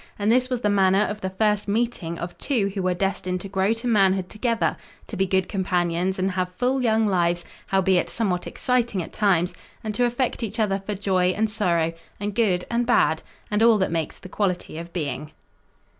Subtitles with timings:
[0.17, 3.47] And this was the manner of the first meeting of two who were destined to
[3.47, 8.47] grow to manhood together, to be good companions and have full young lives, howbeit somewhat
[8.47, 9.53] exciting at times,
[9.83, 13.77] and to affect each other for joy and sorrow, and good and bad, and all
[13.77, 15.33] that makes the quality of being.